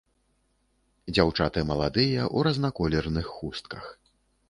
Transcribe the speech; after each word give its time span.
Дзяўчаты 1.13 1.59
маладыя, 1.73 2.21
у 2.37 2.45
разнаколерных 2.51 3.25
хустках. 3.39 3.83